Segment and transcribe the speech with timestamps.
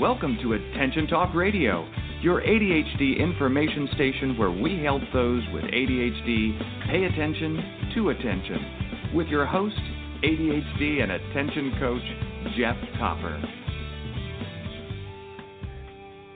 [0.00, 1.88] Welcome to Attention Talk Radio,
[2.20, 9.12] your ADHD information station where we help those with ADHD pay attention to attention.
[9.14, 9.76] With your host,
[10.24, 12.02] ADHD and attention coach,
[12.58, 13.40] Jeff Copper.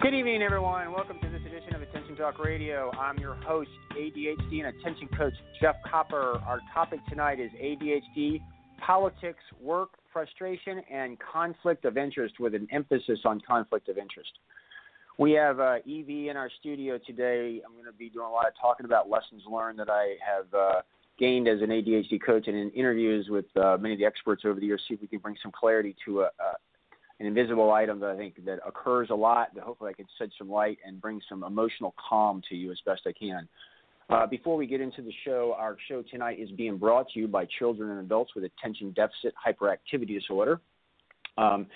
[0.03, 0.93] Good evening, everyone.
[0.93, 2.93] Welcome to this edition of Attention Talk Radio.
[2.93, 6.41] I'm your host, ADHD and attention coach, Jeff Copper.
[6.47, 8.41] Our topic tonight is ADHD,
[8.87, 14.33] politics, work, frustration, and conflict of interest with an emphasis on conflict of interest.
[15.17, 17.61] We have uh, EV in our studio today.
[17.65, 20.53] I'm going to be doing a lot of talking about lessons learned that I have
[20.53, 20.83] uh,
[21.21, 24.59] gained as an ADHD coach and in interviews with uh, many of the experts over
[24.59, 26.57] the years, see if we can bring some clarity to a, a,
[27.21, 29.55] an invisible item that I think that occurs a lot.
[29.55, 32.81] That hopefully I can shed some light and bring some emotional calm to you as
[32.85, 33.49] best I can.
[34.11, 37.29] Uh, before we get into the show, our show tonight is being brought to you
[37.29, 40.61] by children and adults with attention deficit hyperactivity disorder.
[41.37, 41.67] Um,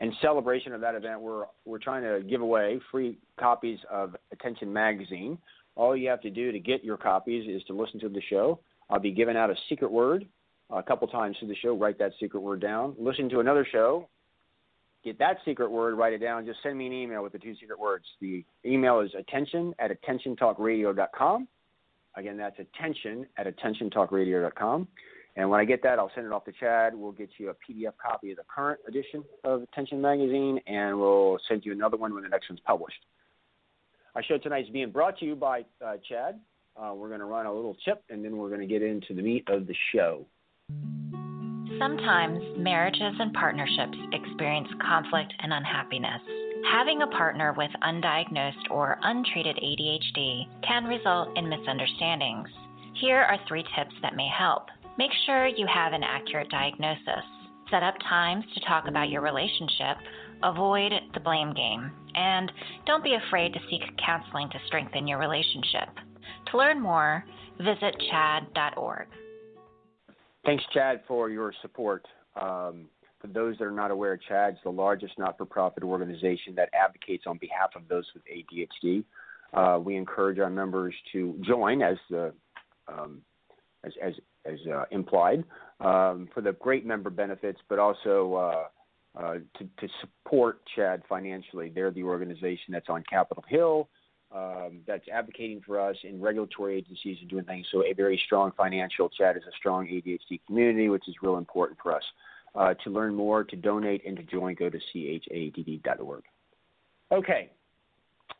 [0.00, 4.72] in celebration of that event, we're we're trying to give away free copies of Attention
[4.72, 5.36] Magazine.
[5.74, 8.60] All you have to do to get your copies is to listen to the show.
[8.88, 10.26] I'll be giving out a secret word
[10.70, 11.76] a couple times through the show.
[11.76, 12.94] Write that secret word down.
[12.98, 14.08] Listen to another show.
[15.02, 16.44] Get that secret word, write it down.
[16.44, 18.04] Just send me an email with the two secret words.
[18.20, 21.48] The email is attention at attentiontalkradio.com.
[22.16, 24.88] Again, that's attention at attentiontalkradio.com.
[25.36, 26.94] And when I get that, I'll send it off to CHADD.
[26.94, 31.38] We'll get you a PDF copy of the current edition of Attention Magazine, and we'll
[31.48, 33.06] send you another one when the next one's published.
[34.16, 36.34] Our show tonight is being brought to you by uh, CHADD.
[36.76, 39.14] Uh, we're going to run a little chip, and then we're going to get into
[39.14, 40.26] the meat of the show.
[41.80, 46.20] Sometimes marriages and partnerships experience conflict and unhappiness.
[46.70, 52.48] Having a partner with undiagnosed or untreated ADHD can result in misunderstandings.
[53.00, 54.66] Here are three tips that may help.
[54.98, 57.24] Make sure you have an accurate diagnosis.
[57.70, 59.96] Set up times to talk about your relationship.
[60.42, 61.92] Avoid the blame game.
[62.14, 62.52] And
[62.84, 65.88] don't be afraid to seek counseling to strengthen your relationship.
[66.50, 67.24] To learn more,
[67.58, 69.06] visit chadd.org.
[70.44, 72.06] Thanks, CHADD, for your support.
[72.40, 72.86] Um,
[73.20, 77.70] for those that are not aware, CHADD's the largest not-for-profit organization that advocates on behalf
[77.76, 79.04] of those with ADHD.
[79.52, 81.96] Uh, we encourage our members to join, as
[82.88, 83.20] um,
[83.84, 84.14] as as,
[84.46, 85.44] as uh, implied,
[85.80, 91.72] um, for the great member benefits, but also uh, uh to, to, support CHAD financially.
[91.74, 93.88] They're the organization that's on Capitol Hill.
[94.32, 97.66] Um, that's advocating for us in regulatory agencies and doing things.
[97.72, 101.80] So a very strong financial CHADD is a strong ADHD community, which is real important
[101.82, 102.02] for us.
[102.54, 106.24] Uh, to learn more, to donate, and to join, go to chadd.org.
[107.12, 107.50] Okay.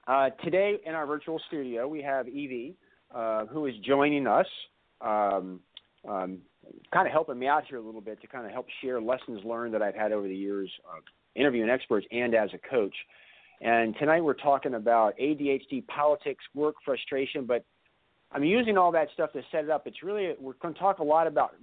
[0.08, 2.74] Uh, today in our virtual studio, we have EV,
[3.14, 4.46] uh, who is joining us,
[5.00, 5.60] um,
[6.08, 6.38] um,
[6.92, 9.44] kind of helping me out here a little bit to kind of help share lessons
[9.44, 10.70] learned that I've had over the years
[11.36, 12.94] interviewing experts and as a coach.
[13.60, 17.64] And tonight we're talking about ADHD, politics, work, frustration, but
[18.32, 19.86] I'm using all that stuff to set it up.
[19.86, 21.56] It's really, we're going to talk a lot about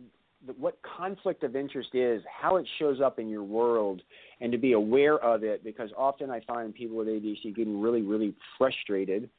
[0.60, 4.04] what conflict of interest is, how it shows up in your world,
[4.42, 5.64] and to be aware of it.
[5.64, 9.30] Because often I find people with ADHD getting really, really frustrated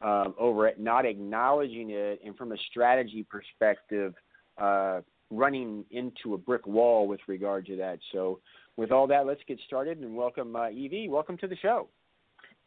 [0.00, 4.14] um, over it, not acknowledging it, and from a strategy perspective,
[4.56, 8.00] uh, running into a brick wall with regard to that.
[8.12, 8.40] So,
[8.76, 11.10] with all that, let's get started and welcome uh, EV.
[11.10, 11.88] Welcome to the show.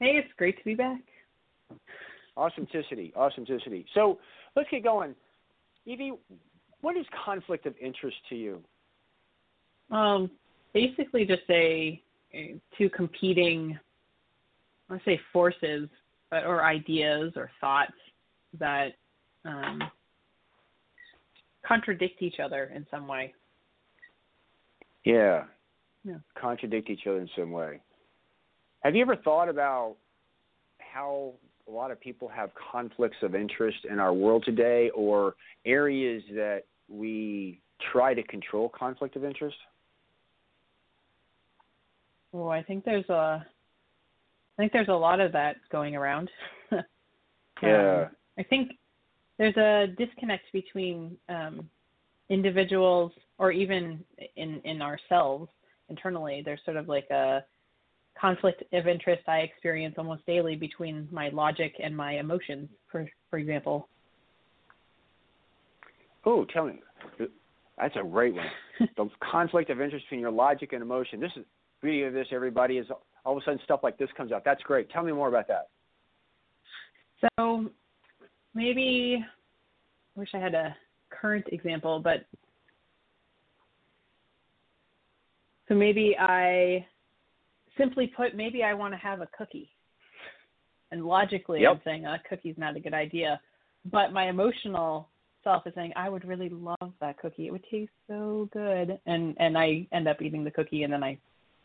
[0.02, 1.00] Hey, it's great to be back.
[2.36, 3.86] Awesometicity, awesometicity.
[3.94, 4.18] So
[4.56, 5.14] let's get going.
[5.88, 6.18] EV,
[6.82, 8.64] what is conflict of interest to you?
[9.92, 10.32] Um,
[10.74, 12.02] basically, just a,
[12.34, 13.78] a two competing,
[14.90, 15.88] let's say, forces
[16.32, 17.94] or ideas or thoughts
[18.58, 18.94] that
[19.46, 19.84] um,
[21.64, 23.36] contradict each other in some way.
[25.06, 25.44] Yeah.
[26.04, 26.16] Yeah.
[26.34, 27.82] Contradict each other in some way.
[28.82, 29.96] Have you ever thought about
[30.80, 31.34] how
[31.68, 36.64] a lot of people have conflicts of interest in our world today or areas that
[36.90, 37.62] we
[37.92, 39.56] try to control conflict of interest?
[42.32, 43.46] Well, I think there's a
[44.58, 46.30] I think there's a lot of that going around.
[47.64, 48.04] yeah.
[48.04, 48.72] Um, I think
[49.38, 51.70] there's a disconnect between um,
[52.30, 54.04] individuals or even
[54.36, 55.50] in in ourselves
[55.90, 56.42] internally.
[56.44, 57.44] There's sort of like a
[58.22, 63.40] conflict of interest I experience almost daily between my logic and my emotions, for for
[63.40, 63.90] example.
[66.26, 66.80] Oh, tell me.
[67.78, 68.46] That's a great one.
[68.98, 71.20] the conflict of interest between your logic and emotion.
[71.20, 71.44] This is
[71.82, 72.28] beauty of this.
[72.32, 72.86] Everybody is
[73.26, 74.44] all of a sudden stuff like this comes out.
[74.46, 74.90] That's great.
[74.92, 75.70] Tell me more about that.
[77.38, 77.70] So
[78.54, 79.24] maybe
[80.16, 80.76] I wish I had a
[81.10, 82.26] current example, but
[85.68, 86.86] so maybe I
[87.78, 89.70] simply put, maybe I want to have a cookie.
[90.92, 91.72] And logically, yep.
[91.72, 93.40] I'm saying oh, a cookie's not a good idea.
[93.90, 95.10] But my emotional
[95.44, 97.48] self is saying, I would really love that cookie.
[97.48, 99.00] It would taste so good.
[99.06, 101.18] And and I end up eating the cookie and then I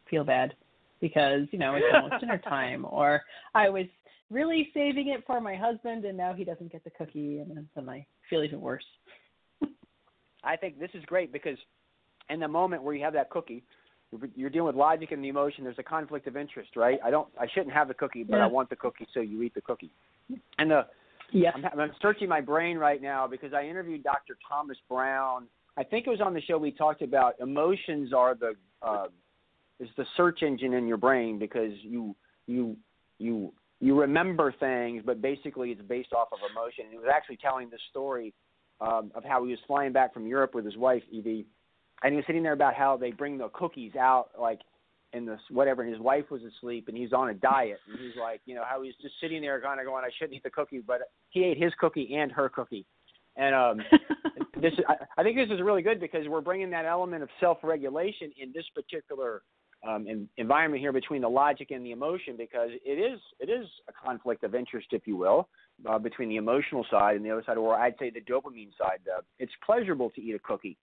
[0.09, 0.55] feel bad
[1.01, 3.23] because, you know, it's almost dinner time or
[3.55, 3.87] I was
[4.31, 7.89] really saving it for my husband and now he doesn't get the cookie and then
[7.89, 8.85] I feel even worse.
[10.45, 11.59] I think this is great because
[12.31, 13.65] in the moment where you have that cookie,
[14.35, 15.65] you're dealing with logic and the emotion.
[15.65, 16.99] There's a conflict of interest, right?
[17.05, 18.45] I don't, I shouldn't have the cookie, but yeah.
[18.45, 19.91] I want the cookie, so you eat the cookie.
[20.59, 20.87] And the,
[21.33, 24.37] yeah, I'm, I'm searching my brain right now because I interviewed Dr.
[24.49, 25.47] Thomas Brown.
[25.77, 29.07] I think it was on the show we talked about emotions are the uh,
[29.79, 32.17] is the search engine in your brain because you
[32.47, 32.77] you
[33.19, 36.85] you you remember things, but basically it's based off of emotion.
[36.85, 38.33] And he was actually telling the story
[38.81, 41.47] um, of how he was flying back from Europe with his wife Evie,
[42.03, 44.61] and he was sitting there about how they bring the cookies out like
[45.13, 48.17] in this whatever, and his wife was asleep and he's on a diet, and he's
[48.21, 50.51] like, you know, how he's just sitting there kind of going, I shouldn't eat the
[50.51, 52.87] cookie, but he ate his cookie and her cookie,
[53.37, 53.81] and um,
[54.61, 58.33] this I, I think this is really good because we're bringing that element of self-regulation
[58.39, 59.43] in this particular
[59.87, 63.67] um, in, environment here between the logic and the emotion because it is it is
[63.89, 65.49] a conflict of interest, if you will,
[65.89, 69.01] uh, between the emotional side and the other side, or I'd say the dopamine side.
[69.07, 70.77] Uh, it's pleasurable to eat a cookie.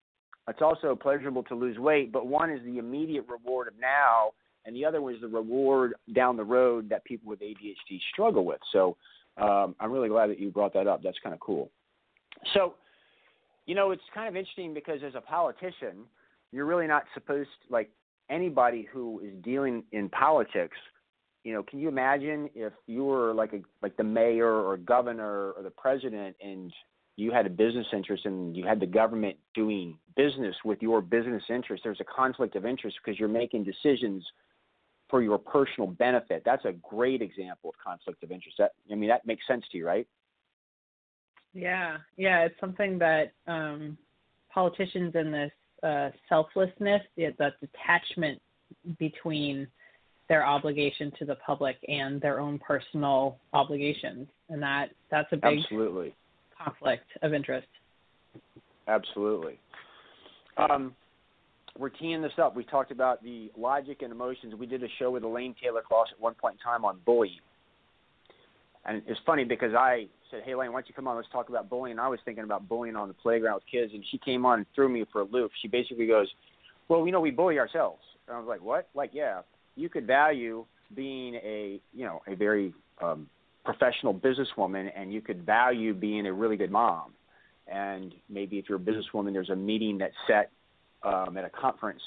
[0.47, 4.31] It's also pleasurable to lose weight, but one is the immediate reward of now,
[4.65, 8.43] and the other one is the reward down the road that people with ADHD struggle
[8.43, 8.59] with.
[8.71, 8.97] So
[9.37, 11.01] um, I'm really glad that you brought that up.
[11.01, 11.71] That's kind of cool.
[12.53, 12.75] So,
[13.65, 16.05] you know, it's kind of interesting because as a politician,
[16.51, 17.89] you're really not supposed to, like
[18.29, 20.77] anybody who is dealing in politics
[21.43, 25.51] you know, can you imagine if you were like a like the mayor or governor
[25.51, 26.73] or the president and
[27.15, 31.43] you had a business interest and you had the government doing business with your business
[31.49, 34.23] interest, there's a conflict of interest because you're making decisions
[35.09, 36.41] for your personal benefit.
[36.43, 38.57] That's a great example of conflict of interest.
[38.57, 40.07] That I mean, that makes sense to you, right?
[41.53, 43.95] Yeah, yeah, it's something that um,
[44.51, 45.51] politicians in this
[45.83, 48.41] uh, selflessness, that detachment
[48.97, 49.67] between
[50.29, 55.59] their obligation to the public and their own personal obligations, and that that's a big
[55.59, 56.15] absolutely
[56.63, 57.67] conflict of interest.
[58.87, 59.59] Absolutely.
[60.57, 60.95] Um,
[61.77, 62.55] we're teeing this up.
[62.55, 64.53] We talked about the logic and emotions.
[64.55, 67.39] We did a show with Elaine Taylor Klaus at one point in time on bullying.
[68.85, 71.15] And it's funny because I said, Hey, Elaine, why don't you come on?
[71.15, 71.93] Let's talk about bullying.
[71.93, 73.93] And I was thinking about bullying on the playground with kids.
[73.93, 75.51] And she came on and threw me for a loop.
[75.61, 76.27] She basically goes,
[76.89, 78.01] Well, you know, we bully ourselves.
[78.27, 78.89] And I was like, What?
[78.93, 79.41] Like, yeah,
[79.75, 80.65] you could value
[80.95, 83.27] being a, you know, a very um,
[83.63, 87.13] professional businesswoman and you could value being a really good mom.
[87.67, 90.51] And maybe if you're a businesswoman, there's a meeting that's set
[91.03, 92.01] um, at a conference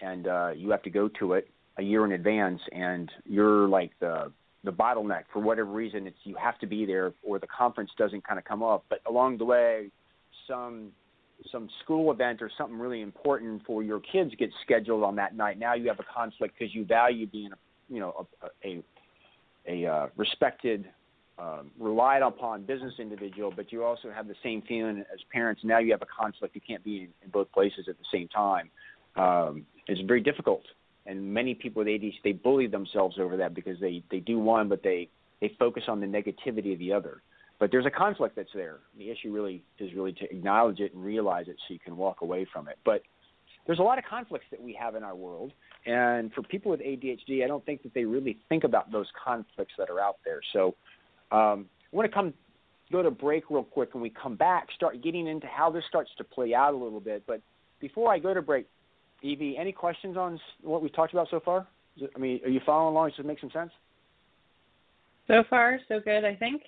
[0.00, 1.48] and uh, you have to go to it
[1.78, 4.32] a year in advance and you're like the
[4.64, 5.24] the bottleneck.
[5.30, 8.44] For whatever reason it's you have to be there or the conference doesn't kind of
[8.44, 8.84] come up.
[8.88, 9.90] But along the way
[10.48, 10.92] some
[11.52, 15.58] some school event or something really important for your kids gets scheduled on that night.
[15.58, 18.82] Now you have a conflict because you value being a you know a a,
[19.66, 20.86] a uh, respected
[21.38, 25.62] um, relied upon business individual, but you also have the same feeling as parents.
[25.64, 26.54] Now you have a conflict.
[26.54, 28.70] You can't be in, in both places at the same time.
[29.16, 30.62] Um, it's very difficult,
[31.06, 34.68] and many people with ADHD they bully themselves over that because they they do one,
[34.68, 35.08] but they
[35.40, 37.22] they focus on the negativity of the other.
[37.60, 38.78] But there's a conflict that's there.
[38.98, 42.20] The issue really is really to acknowledge it and realize it, so you can walk
[42.20, 42.78] away from it.
[42.84, 43.02] But
[43.66, 45.52] there's a lot of conflicts that we have in our world,
[45.86, 49.74] and for people with ADHD, I don't think that they really think about those conflicts
[49.78, 50.40] that are out there.
[50.52, 50.74] So
[51.30, 52.32] um, I want to come
[52.92, 56.10] go to break real quick, and we come back, start getting into how this starts
[56.18, 57.24] to play out a little bit.
[57.26, 57.40] But
[57.80, 58.66] before I go to break,
[59.24, 61.66] EV, any questions on what we've talked about so far?
[61.96, 63.10] It, I mean, are you following along?
[63.10, 63.70] Does it make some sense?
[65.26, 66.62] So far, so good, I think.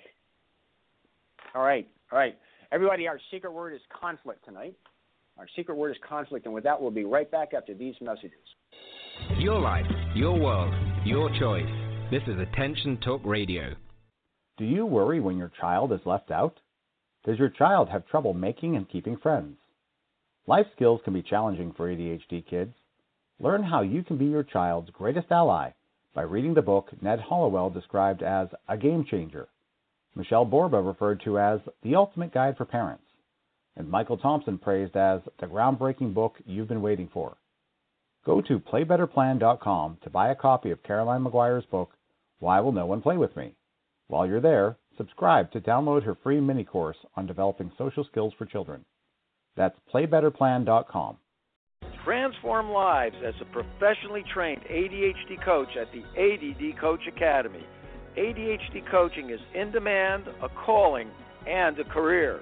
[1.53, 2.37] All right, all right.
[2.71, 4.75] Everybody, our secret word is conflict tonight.
[5.37, 8.33] Our secret word is conflict, and with that, we'll be right back after these messages.
[9.47, 10.73] Your life, your world,
[11.05, 11.63] your choice.
[12.11, 13.75] This is Attention Talk Radio.
[14.57, 16.59] Do you worry when your child is left out?
[17.25, 19.55] Does your child have trouble making and keeping friends?
[20.47, 22.73] Life skills can be challenging for ADHD kids.
[23.39, 25.69] Learn how you can be your child's greatest ally
[26.13, 29.47] by reading the book Ned Hallowell described as a game changer,
[30.13, 33.05] Michelle Borba referred to as the ultimate guide for parents,
[33.77, 37.37] and Michael Thompson praised as the groundbreaking book you've been waiting for.
[38.27, 41.91] Go to playbetterplan.com to buy a copy of Caroline Maguire's book,
[42.39, 43.55] Why Will No One Play With Me?
[44.09, 48.45] While you're there, subscribe to download her free mini course on developing social skills for
[48.45, 48.83] children.
[49.55, 51.15] That's playbetterplan.com.
[52.03, 57.63] Transform lives as a professionally trained ADHD coach at the ADD Coach Academy.
[58.17, 61.09] ADHD coaching is in demand, a calling,
[61.47, 62.41] and a career.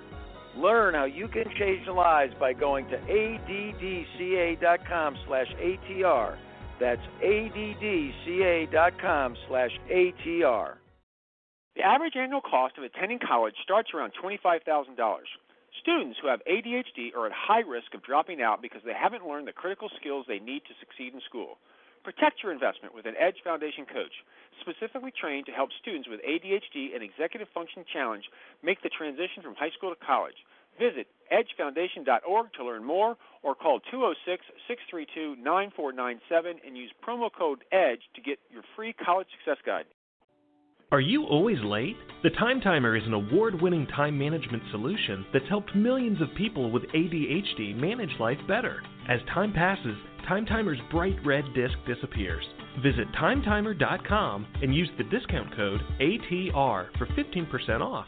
[0.58, 6.38] Learn how you can change lives by going to addca.com slash ATR.
[6.80, 10.74] That's addca.com slash ATR.
[11.76, 15.18] The average annual cost of attending college starts around $25,000.
[15.82, 19.48] Students who have ADHD are at high risk of dropping out because they haven't learned
[19.48, 21.58] the critical skills they need to succeed in school.
[22.06, 24.14] Protect your investment with an Edge Foundation coach,
[24.62, 28.26] specifically trained to help students with ADHD and executive function challenge
[28.62, 30.38] make the transition from high school to college.
[30.78, 38.06] Visit edgefoundation.org to learn more or call 206 632 9497 and use promo code EDGE
[38.14, 39.90] to get your free college success guide.
[40.92, 41.98] Are you always late?
[42.22, 46.70] The Time Timer is an award winning time management solution that's helped millions of people
[46.70, 48.84] with ADHD manage life better.
[49.10, 52.46] As time passes, Time Timer's bright red disc disappears.
[52.84, 58.08] Visit timetimer.com and use the discount code ATR for 15% off.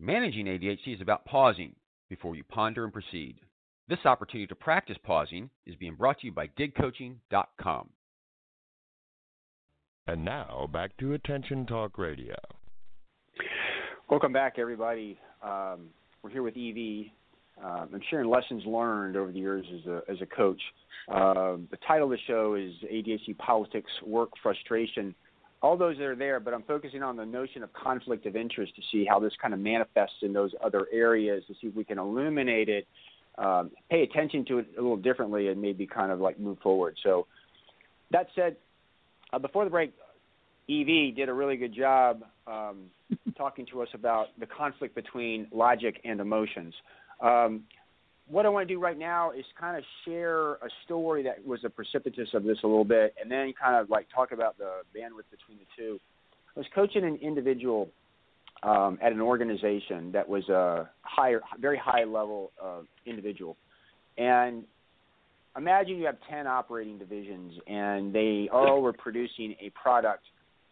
[0.00, 1.72] Managing ADHD is about pausing
[2.10, 3.36] before you ponder and proceed.
[3.88, 7.90] This opportunity to practice pausing is being brought to you by digcoaching.com.
[10.08, 12.34] And now back to Attention Talk Radio.
[14.10, 15.16] Welcome back, everybody.
[15.44, 15.90] Um,
[16.22, 17.12] we're here with EV.
[17.64, 20.60] Um, I'm sharing lessons learned over the years as a, as a coach.
[21.08, 25.14] Uh, the title of the show is ADHD Politics, Work, Frustration.
[25.62, 28.82] All those are there, but I'm focusing on the notion of conflict of interest to
[28.90, 32.00] see how this kind of manifests in those other areas, to see if we can
[32.00, 32.88] illuminate it,
[33.38, 36.96] um, pay attention to it a little differently, and maybe kind of like move forward.
[37.04, 37.28] So,
[38.10, 38.56] that said,
[39.32, 39.92] uh, before the break,
[40.68, 42.90] EV did a really good job um,
[43.36, 46.74] talking to us about the conflict between logic and emotions.
[47.20, 47.62] Um,
[48.28, 51.60] what I want to do right now is kind of share a story that was
[51.64, 54.82] a precipitous of this a little bit, and then kind of like talk about the
[54.96, 55.98] bandwidth between the two.
[56.56, 57.88] I was coaching an individual
[58.62, 63.56] um, at an organization that was a higher, very high level uh, individual,
[64.16, 64.64] and
[65.56, 70.24] imagine you have 10 operating divisions and they all were producing a product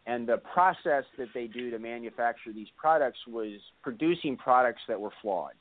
[0.06, 5.10] and the process that they do to manufacture these products was producing products that were
[5.20, 5.52] flawed.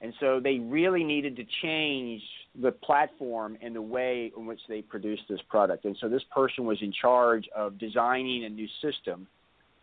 [0.00, 2.22] And so they really needed to change
[2.60, 5.84] the platform and the way in which they produced this product.
[5.84, 9.28] And so this person was in charge of designing a new system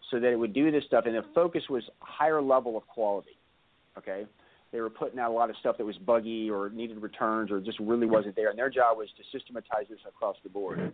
[0.10, 3.38] so that it would do this stuff and the focus was higher level of quality
[3.98, 4.26] okay
[4.72, 7.60] they were putting out a lot of stuff that was buggy or needed returns or
[7.60, 8.50] just really wasn't there.
[8.50, 10.80] And their job was to systematize this across the board.
[10.80, 10.90] Mm-hmm.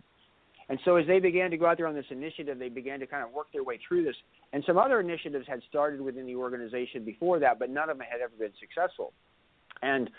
[0.68, 3.06] And so as they began to go out there on this initiative, they began to
[3.06, 4.16] kind of work their way through this.
[4.52, 8.06] And some other initiatives had started within the organization before that, but none of them
[8.10, 9.12] had ever been successful.
[9.82, 10.10] And,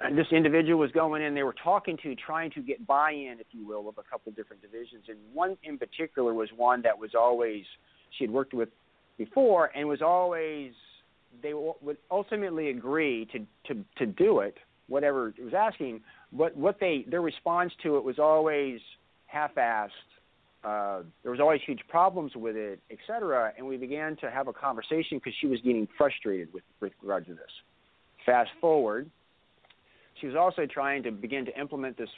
[0.00, 3.48] and this individual was going in, they were talking to, trying to get buy-in, if
[3.50, 5.04] you will, of a couple different divisions.
[5.08, 7.64] And one in particular was one that was always,
[8.16, 8.70] she had worked with
[9.18, 10.72] before and was always–
[11.42, 13.38] they would ultimately agree to,
[13.72, 14.56] to, to do it,
[14.88, 16.00] whatever it was asking,
[16.32, 18.80] but what they their response to it was always
[19.26, 19.88] half-assed.
[20.64, 24.46] Uh, there was always huge problems with it, et cetera, and we began to have
[24.46, 27.50] a conversation because she was getting frustrated with, with regard to this.
[28.24, 29.10] Fast forward,
[30.20, 32.10] she was also trying to begin to implement this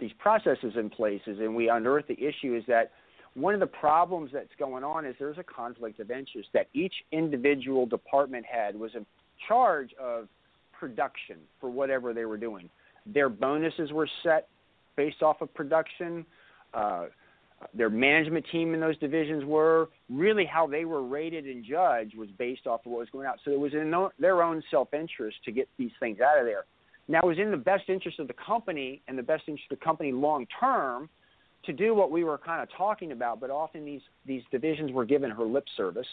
[0.00, 2.92] these processes in places, and we unearthed the issue is that–
[3.34, 6.94] one of the problems that's going on is there's a conflict of interest that each
[7.12, 9.04] individual department head was in
[9.48, 10.28] charge of
[10.72, 12.68] production for whatever they were doing.
[13.06, 14.48] Their bonuses were set
[14.96, 16.24] based off of production.
[16.72, 17.06] Uh,
[17.72, 22.28] their management team in those divisions were really how they were rated and judged was
[22.38, 23.38] based off of what was going out.
[23.44, 26.64] So it was in their own self-interest to get these things out of there.
[27.08, 29.78] Now, it was in the best interest of the company and the best interest of
[29.78, 31.08] the company long term
[31.66, 35.04] to do what we were kind of talking about, but often these these divisions were
[35.04, 36.06] given her lip service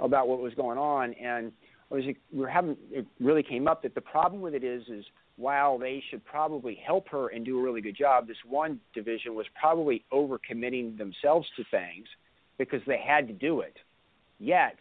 [0.00, 1.52] about what was going on, and
[1.90, 5.04] was we were having it really came up that the problem with it is is
[5.36, 9.34] while they should probably help her and do a really good job, this one division
[9.34, 12.06] was probably overcommitting themselves to things
[12.58, 13.76] because they had to do it.
[14.40, 14.76] Yet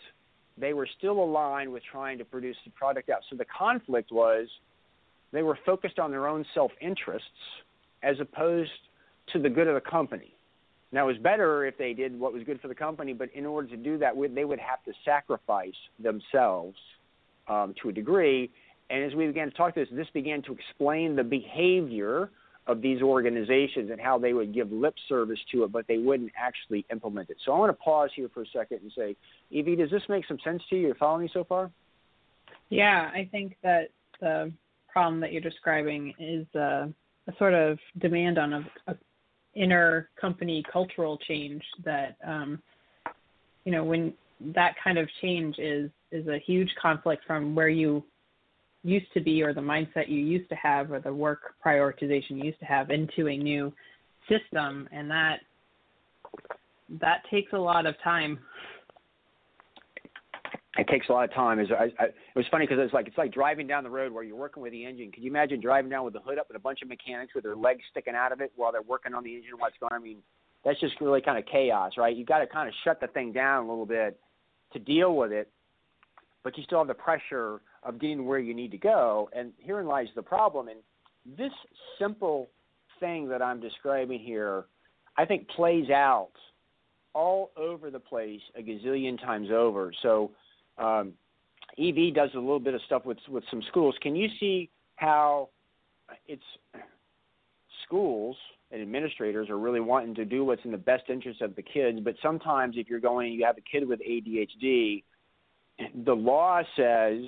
[0.58, 3.20] they were still aligned with trying to produce the product out.
[3.30, 4.48] So the conflict was
[5.32, 7.28] they were focused on their own self interests
[8.02, 8.72] as opposed
[9.34, 10.34] to the good of the company.
[10.92, 13.46] Now, it was better if they did what was good for the company, but in
[13.46, 16.78] order to do that, they would have to sacrifice themselves
[17.48, 18.50] um, to a degree.
[18.90, 22.30] And as we began to talk to this, this began to explain the behavior
[22.68, 26.32] of these organizations and how they would give lip service to it, but they wouldn't
[26.38, 27.38] actually implement it.
[27.46, 29.16] So I want to pause here for a second and say,
[29.58, 30.88] EV, does this make some sense to you?
[30.88, 31.72] You're following me so far?
[32.70, 34.52] Yeah, I think that the
[34.92, 36.88] problem that you're describing is uh,
[37.28, 38.96] a sort of demand on a, a
[39.58, 42.62] inner company cultural change that um,
[43.66, 44.14] you know when
[44.54, 48.04] that kind of change is is a huge conflict from where you
[48.84, 52.44] used to be or the mindset you used to have or the work prioritization you
[52.44, 53.74] used to have into a new
[54.30, 55.40] system and that
[57.02, 58.40] that takes a lot of time
[60.78, 61.60] it takes a lot of time.
[61.60, 64.24] Is I, I, was funny because it's like it's like driving down the road where
[64.24, 65.12] you're working with the engine.
[65.12, 67.44] Could you imagine driving down with the hood up and a bunch of mechanics with
[67.44, 69.52] their legs sticking out of it while they're working on the engine?
[69.58, 69.94] What's going?
[69.94, 70.00] on?
[70.00, 70.18] I mean,
[70.64, 72.16] that's just really kind of chaos, right?
[72.16, 74.20] You got to kind of shut the thing down a little bit
[74.74, 75.50] to deal with it,
[76.44, 79.30] but you still have the pressure of getting where you need to go.
[79.34, 80.68] And herein lies the problem.
[80.68, 80.80] And
[81.38, 81.52] this
[81.98, 82.50] simple
[83.00, 84.66] thing that I'm describing here,
[85.18, 86.32] I think plays out
[87.14, 89.92] all over the place a gazillion times over.
[90.04, 90.32] So
[90.78, 91.14] um,
[91.80, 93.96] EV does a little bit of stuff with with some schools.
[94.02, 95.50] Can you see how
[96.28, 96.44] it's
[97.86, 98.36] schools
[98.72, 102.00] and administrators are really wanting to do what's in the best interest of the kids,
[102.04, 105.04] but sometimes if you're going, you have a kid with ADHD,
[106.06, 107.24] the law says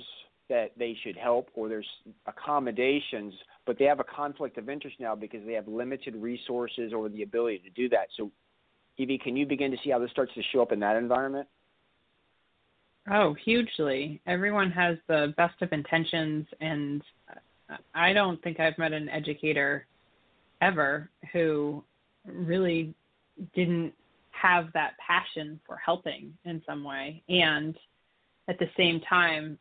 [0.48, 1.86] that they should help or there's
[2.26, 3.32] accommodations,
[3.64, 7.22] but they have a conflict of interest now because they have limited resources or the
[7.22, 8.08] ability to do that.
[8.16, 8.30] So,
[8.98, 11.48] EV, can you begin to see how this starts to show up in that environment?
[13.12, 14.20] Oh, hugely.
[14.26, 17.02] Everyone has the best of intentions, and
[17.94, 19.86] I don't think I've met an educator
[20.62, 21.82] ever who
[22.24, 22.94] really
[23.54, 23.92] didn't
[24.30, 27.22] have that passion for helping in some way.
[27.28, 27.76] And
[28.48, 29.58] at the same time,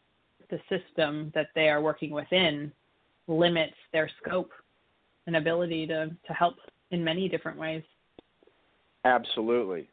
[0.49, 2.71] the system that they are working within
[3.27, 4.51] limits their scope
[5.27, 6.55] and ability to, to help
[6.91, 7.83] in many different ways.
[9.05, 9.87] Absolutely.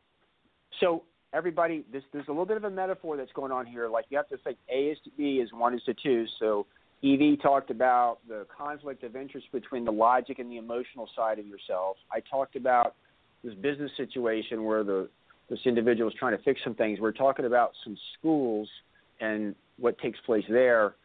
[0.81, 1.03] So
[1.37, 3.89] everybody, this, there's a little bit of a metaphor that's going on here.
[3.89, 6.25] Like you have to think A is to B is one is to two.
[6.41, 6.67] So
[7.05, 11.47] EV talked about the conflict of interest between the logic and the emotional side of
[11.47, 11.97] yourself.
[12.11, 12.95] I talked about
[13.45, 15.09] this business situation where the
[15.49, 16.99] this individual is trying to fix some things.
[16.99, 18.69] We're talking about some schools
[19.21, 20.97] and what takes place there.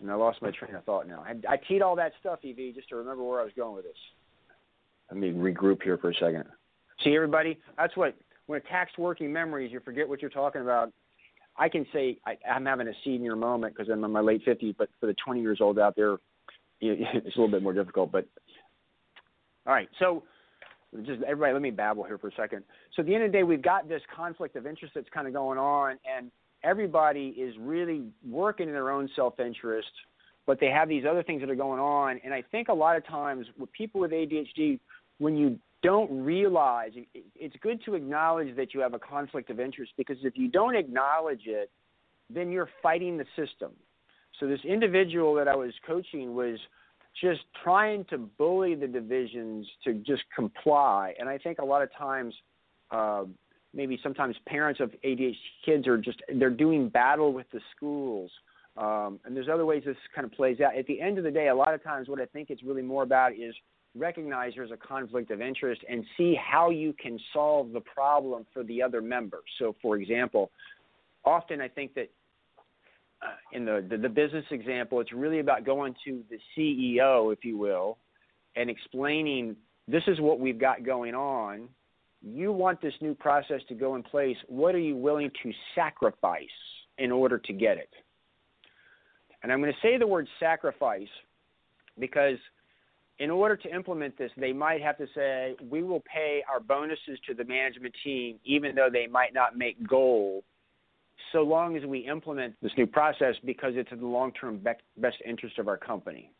[0.00, 1.24] And I lost my train of thought now.
[1.26, 3.84] I, I teed all that stuff, EV, just to remember where I was going with
[3.84, 3.96] this.
[5.10, 6.44] Let me regroup here for a second.
[7.02, 8.14] See, everybody, that's what
[8.48, 10.90] when it attacks working memories, you forget what you're talking about.
[11.56, 14.74] I can say I, I'm having a senior moment because I'm in my late 50s,
[14.76, 16.16] but for the 20 years old out there,
[16.80, 18.10] it's a little bit more difficult.
[18.10, 18.26] But
[19.66, 20.22] all right, so
[21.04, 22.64] just everybody, let me babble here for a second.
[22.96, 25.26] So at the end of the day, we've got this conflict of interest that's kind
[25.26, 26.30] of going on, and
[26.64, 29.90] everybody is really working in their own self-interest,
[30.46, 32.18] but they have these other things that are going on.
[32.24, 34.80] And I think a lot of times with people with ADHD,
[35.18, 39.92] when you don't realize it's good to acknowledge that you have a conflict of interest
[39.96, 41.70] because if you don't acknowledge it,
[42.28, 43.72] then you're fighting the system.
[44.38, 46.58] So this individual that I was coaching was
[47.20, 51.88] just trying to bully the divisions to just comply, and I think a lot of
[51.96, 52.34] times,
[52.90, 53.24] uh,
[53.74, 58.30] maybe sometimes parents of ADHD kids are just they're doing battle with the schools.
[58.76, 60.76] Um, and there's other ways this kind of plays out.
[60.76, 62.82] At the end of the day, a lot of times what I think it's really
[62.82, 63.52] more about is
[63.98, 68.62] recognize there's a conflict of interest and see how you can solve the problem for
[68.62, 69.40] the other member.
[69.58, 70.50] So, for example,
[71.24, 72.10] often I think that
[73.20, 77.44] uh, in the, the, the business example, it's really about going to the CEO, if
[77.44, 77.98] you will,
[78.56, 79.56] and explaining
[79.88, 81.68] this is what we've got going on.
[82.22, 84.36] You want this new process to go in place.
[84.46, 86.44] What are you willing to sacrifice
[86.98, 87.90] in order to get it?
[89.42, 91.08] And I'm going to say the word sacrifice
[91.98, 92.38] because–
[93.18, 97.18] in order to implement this, they might have to say, we will pay our bonuses
[97.26, 100.44] to the management team, even though they might not make goal,
[101.32, 104.60] so long as we implement this new process because it's in the long term
[104.96, 106.30] best interest of our company.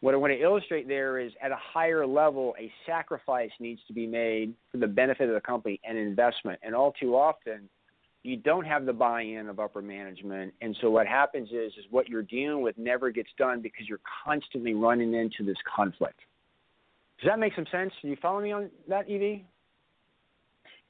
[0.00, 3.94] What I want to illustrate there is at a higher level, a sacrifice needs to
[3.94, 6.58] be made for the benefit of the company and investment.
[6.62, 7.68] And all too often,
[8.26, 10.52] you don't have the buy-in of upper management.
[10.60, 14.00] And so what happens is is what you're dealing with never gets done because you're
[14.24, 16.18] constantly running into this conflict.
[17.20, 17.92] Does that make some sense?
[18.02, 19.40] Do you follow me on that EV?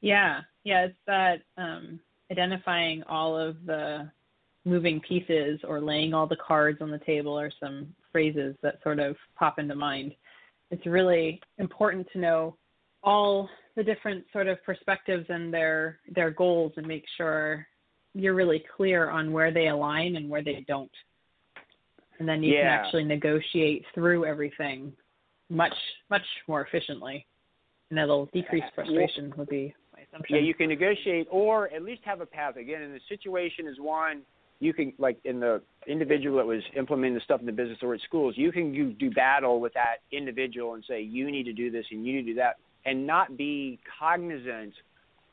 [0.00, 0.40] yeah.
[0.64, 4.10] Yeah it's that um, identifying all of the
[4.64, 8.98] moving pieces or laying all the cards on the table are some phrases that sort
[8.98, 10.12] of pop into mind.
[10.70, 12.56] It's really important to know
[13.06, 17.66] all the different sort of perspectives and their their goals and make sure
[18.14, 20.90] you're really clear on where they align and where they don't.
[22.18, 22.62] And then you yeah.
[22.62, 24.92] can actually negotiate through everything
[25.48, 25.74] much
[26.10, 27.26] much more efficiently.
[27.90, 30.36] And that'll decrease frustration would be my assumption.
[30.36, 32.56] Yeah, you can negotiate or at least have a path.
[32.56, 34.22] Again, and the situation is one
[34.58, 37.94] you can like in the individual that was implementing the stuff in the business or
[37.94, 41.52] at schools, you can you do battle with that individual and say you need to
[41.52, 44.72] do this and you need to do that, and not be cognizant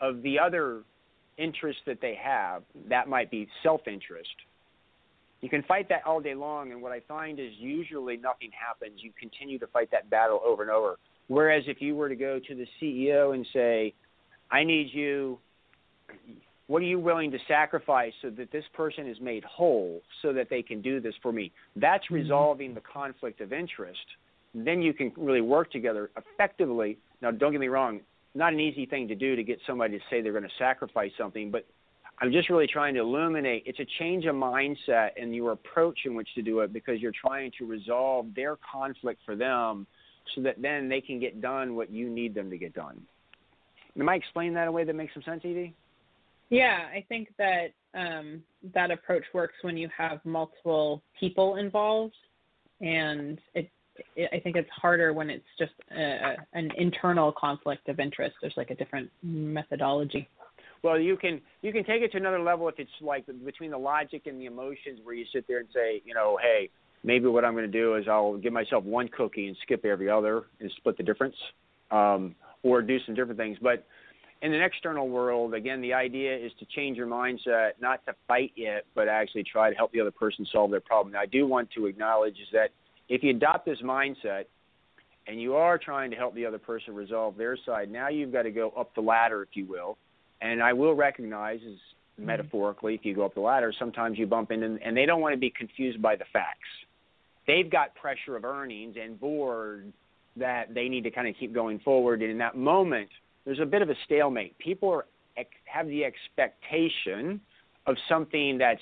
[0.02, 0.82] of the other
[1.38, 2.64] interests that they have.
[2.90, 4.36] That might be self-interest.
[5.42, 9.00] You can fight that all day long, and what I find is usually nothing happens.
[9.04, 10.98] You continue to fight that battle over and over.
[11.28, 13.94] Whereas if you were to go to the CEO and say,
[14.52, 15.40] "I need you
[16.68, 20.50] what are you willing to sacrifice so that this person is made whole so that
[20.50, 21.52] they can do this for me?
[21.76, 22.16] That's mm-hmm.
[22.16, 24.00] resolving the conflict of interest.
[24.56, 26.98] Then you can really work together effectively.
[27.24, 28.02] Now, don't get me wrong,
[28.36, 31.12] not an easy thing to do to get somebody to say they're going to sacrifice
[31.18, 31.66] something, but
[32.20, 36.16] I'm just really trying to illuminate it's a change of mindset and your approach in
[36.16, 39.88] which to do it because you're trying to resolve their conflict for them
[40.36, 43.02] so that then they can get done what you need them to get done.
[43.98, 45.70] Am I explaining that in a way that makes some sense, EV?
[46.50, 52.16] Yeah, I think that um, that approach works when you have multiple people involved,
[52.82, 53.72] and it,
[54.18, 58.36] I think it's harder when it's just a, an internal conflict of interest.
[58.42, 60.28] There's like a different methodology.
[60.84, 63.78] Well, you can you can take it to another level if it's like between the
[63.78, 66.70] logic and the emotions, where you sit there and say, you know, hey,
[67.04, 70.10] maybe what I'm going to do is I'll give myself one cookie and skip every
[70.10, 71.36] other and split the difference,
[71.92, 73.58] um, or do some different things.
[73.62, 73.86] But
[74.42, 78.52] in an external world, again, the idea is to change your mindset, not to fight
[78.58, 81.14] it, but actually try to help the other person solve their problem.
[81.14, 82.72] Now, I do want to acknowledge is that
[83.10, 84.46] if you adopt this mindset
[85.28, 88.44] and you are trying to help the other person resolve their side, now you've got
[88.44, 89.98] to go up the ladder, if you will.
[90.42, 92.26] And I will recognize, as mm-hmm.
[92.26, 95.34] metaphorically, if you go up the ladder, sometimes you bump into, and they don't want
[95.34, 96.60] to be confused by the facts.
[97.48, 99.92] They've got pressure of earnings and board
[100.36, 102.22] that they need to kind of keep going forward.
[102.22, 103.10] And in that moment,
[103.46, 104.58] there's a bit of a stalemate.
[104.60, 105.06] People are,
[105.66, 107.40] have the expectation
[107.86, 108.82] of something that's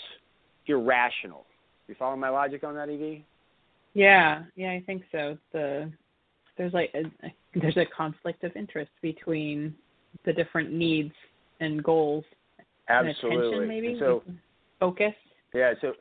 [0.67, 1.45] irrational.
[1.87, 3.23] You follow my logic on that, EV?
[3.93, 5.37] Yeah, yeah, I think so.
[5.51, 5.91] The
[6.57, 7.03] there's like a,
[7.59, 9.73] there's a conflict of interest between
[10.25, 11.13] the different needs
[11.59, 12.23] and goals.
[12.89, 13.29] Absolutely.
[13.31, 13.97] And attention, maybe.
[13.99, 14.23] so
[14.79, 15.13] focus.
[15.53, 15.73] Yeah.
[15.81, 15.93] So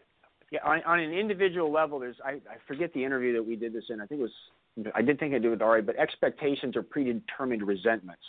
[0.50, 3.72] yeah, on, on an individual level, there's I, I forget the interview that we did
[3.72, 4.00] this in.
[4.00, 7.66] I think it was I did think I did with Ari, but expectations are predetermined
[7.66, 8.22] resentments.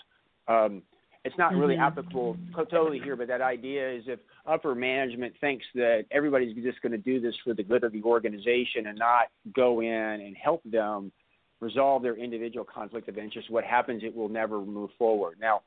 [0.47, 0.82] Um,
[1.23, 1.84] it's not really mm-hmm.
[1.84, 2.38] applicable
[2.69, 6.97] totally here, but that idea is if upper management thinks that everybody's just going to
[6.97, 11.12] do this for the good of the organization and not go in and help them
[11.60, 14.03] resolve their individual conflict of interest, what happens?
[14.03, 15.38] It will never move forward.
[15.39, 15.62] Now,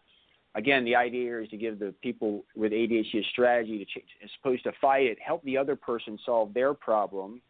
[0.57, 4.09] again, the idea here is to give the people with ADHD a strategy to, change,
[4.25, 7.41] as opposed to fight it, help the other person solve their problem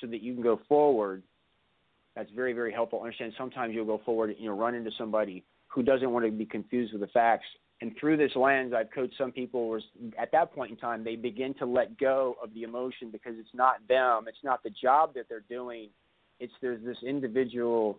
[0.00, 1.22] so that you can go forward.
[2.16, 3.00] That's very, very helpful.
[3.00, 6.46] Understand sometimes you'll go forward and you'll run into somebody who doesn't want to be
[6.46, 7.46] confused with the facts.
[7.80, 9.80] And through this lens, I've coached some people where
[10.18, 13.54] at that point in time, they begin to let go of the emotion because it's
[13.54, 15.88] not them, it's not the job that they're doing.
[16.38, 17.98] It's there's this individual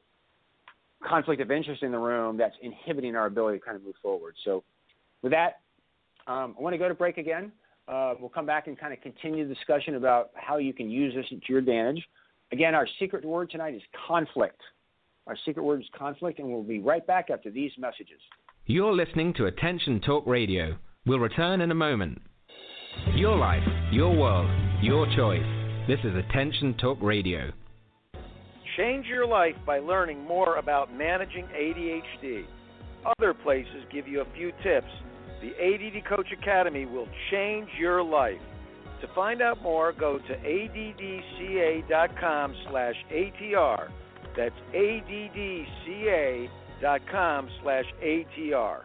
[1.06, 4.36] conflict of interest in the room that's inhibiting our ability to kind of move forward.
[4.46, 4.64] So,
[5.22, 5.60] with that,
[6.28, 7.52] um, I want to go to break again.
[7.88, 11.14] Uh, we'll come back and kind of continue the discussion about how you can use
[11.14, 12.02] this to your advantage.
[12.54, 14.62] Again, our secret word tonight is conflict.
[15.26, 18.20] Our secret word is conflict, and we'll be right back after these messages.
[18.66, 20.76] You're listening to Attention Talk Radio.
[21.06, 22.22] We'll return in a moment.
[23.16, 24.50] Your life, your world,
[24.82, 25.42] your choice.
[25.88, 27.52] This is Attention Talk Radio.
[28.78, 32.46] Change your life by learning more about managing ADHD.
[33.18, 34.88] Other places give you a few tips.
[35.42, 38.40] The ADD Coach Academy will change your life.
[39.02, 41.86] To find out more, go to addca.com
[42.70, 43.90] slash ATR.
[44.36, 46.50] That's addca.com
[47.62, 48.82] slash ATR.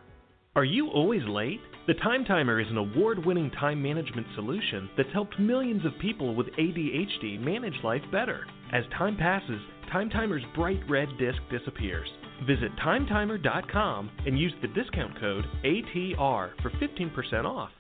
[0.57, 1.61] Are you always late?
[1.87, 6.35] The Time Timer is an award winning time management solution that's helped millions of people
[6.35, 8.45] with ADHD manage life better.
[8.73, 9.61] As time passes,
[9.93, 12.09] Time Timer's bright red disc disappears.
[12.47, 17.71] Visit timetimer.com and use the discount code ATR for 15% off.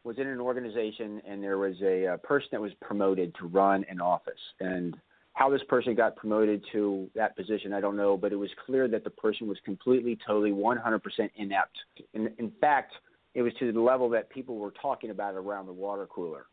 [0.05, 3.85] was in an organization, and there was a, a person that was promoted to run
[3.89, 4.35] an office.
[4.61, 4.97] And
[5.33, 8.87] how this person got promoted to that position, I don't know, but it was clear
[8.89, 11.01] that the person was completely, totally, 100%
[11.37, 11.77] inept.
[12.13, 12.93] In, in fact,
[13.35, 16.47] it was to the level that people were talking about around the water cooler.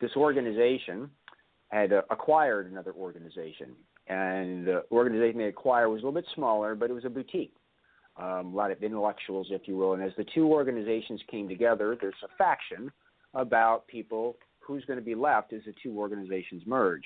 [0.00, 1.10] This organization
[1.68, 3.72] had uh, acquired another organization,
[4.06, 7.54] and the organization they acquired was a little bit smaller, but it was a boutique.
[8.16, 9.94] Um, a lot of intellectuals, if you will.
[9.94, 12.90] And as the two organizations came together, there's a faction
[13.34, 17.04] about people who's going to be left as the two organizations merge.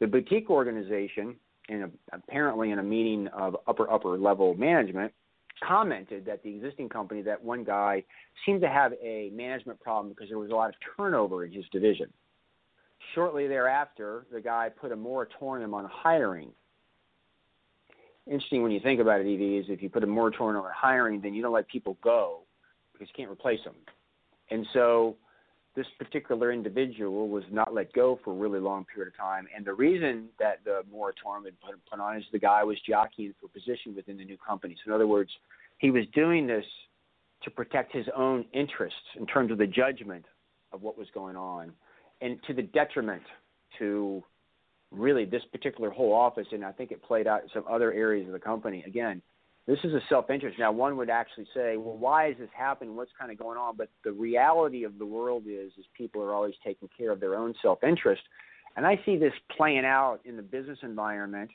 [0.00, 1.36] The boutique organization,
[1.68, 5.12] in a, apparently in a meeting of upper upper level management,
[5.62, 8.02] commented that the existing company, that one guy
[8.44, 11.64] seemed to have a management problem because there was a lot of turnover in his
[11.70, 12.10] division.
[13.14, 16.50] Shortly thereafter, the guy put a moratorium on hiring.
[18.30, 21.20] Interesting when you think about it, EV, is if you put a moratorium on hiring,
[21.20, 22.42] then you don't let people go
[22.92, 23.74] because you can't replace them.
[24.52, 25.16] And so
[25.74, 29.48] this particular individual was not let go for a really long period of time.
[29.54, 33.34] And the reason that the moratorium had put, put on is the guy was jockeying
[33.40, 34.76] for position within the new company.
[34.84, 35.30] So, in other words,
[35.78, 36.64] he was doing this
[37.42, 40.24] to protect his own interests in terms of the judgment
[40.72, 41.72] of what was going on,
[42.20, 43.22] and to the detriment
[43.78, 44.22] to
[44.90, 46.46] really this particular whole office.
[46.52, 48.84] And I think it played out in some other areas of the company.
[48.86, 49.22] Again,
[49.66, 50.58] this is a self interest.
[50.58, 52.96] Now, one would actually say, well, why is this happening?
[52.96, 53.76] What's kind of going on?
[53.76, 57.36] But the reality of the world is, is people are always taking care of their
[57.36, 58.22] own self interest,
[58.76, 61.50] and I see this playing out in the business environment,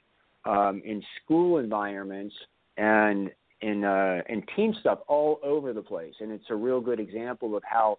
[0.46, 2.36] um, in school environments,
[2.78, 6.14] and in uh, in team stuff all over the place.
[6.20, 7.98] And it's a real good example of how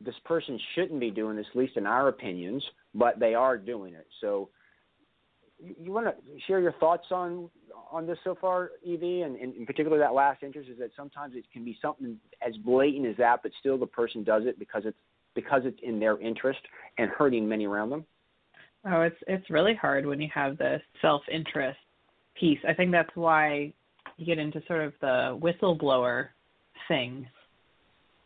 [0.00, 3.94] this person shouldn't be doing this, at least in our opinions, but they are doing
[3.94, 4.06] it.
[4.20, 4.48] So
[5.60, 6.14] you want to
[6.46, 7.48] share your thoughts on
[7.90, 11.34] on this so far, EV, and, and in particular that last interest is that sometimes
[11.34, 14.82] it can be something as blatant as that, but still the person does it because
[14.84, 14.98] it's
[15.34, 16.60] because it's in their interest
[16.98, 18.04] and hurting many around them.
[18.84, 21.78] Oh, it's it's really hard when you have the self interest
[22.38, 22.58] piece.
[22.68, 23.72] I think that's why
[24.16, 26.28] you get into sort of the whistleblower
[26.88, 27.26] thing.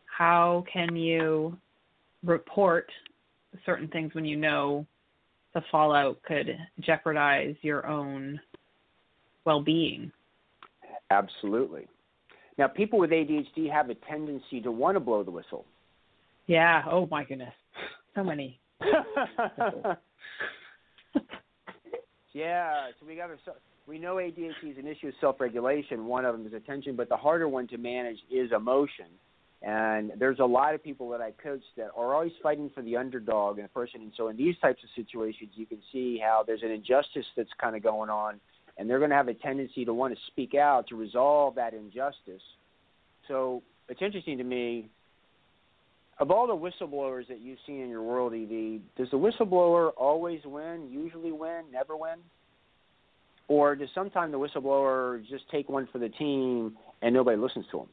[0.05, 1.57] How can you
[2.23, 2.89] report
[3.65, 4.85] certain things when you know
[5.53, 8.39] the fallout could jeopardize your own
[9.45, 10.11] well-being.
[11.11, 11.87] Absolutely.
[12.57, 15.65] Now, people with ADHD have a tendency to want to blow the whistle.
[16.47, 16.83] Yeah.
[16.89, 17.53] Oh my goodness.
[18.15, 18.59] So many.
[22.33, 22.89] yeah.
[22.99, 23.37] So we got to.
[23.87, 26.05] We know ADHD is an issue of self-regulation.
[26.05, 29.07] One of them is attention, but the harder one to manage is emotion.
[29.63, 32.97] And there's a lot of people that I coach that are always fighting for the
[32.97, 34.01] underdog in a person.
[34.01, 37.49] And so in these types of situations, you can see how there's an injustice that's
[37.61, 38.41] kind of going on,
[38.77, 41.73] and they're going to have a tendency to want to speak out to resolve that
[41.73, 42.41] injustice.
[43.29, 44.89] So it's interesting to me.
[46.19, 50.41] Of all the whistleblowers that you see in your world, EV, does the whistleblower always
[50.45, 52.17] win, usually win, never win?
[53.47, 57.79] Or does sometimes the whistleblower just take one for the team and nobody listens to
[57.79, 57.87] him?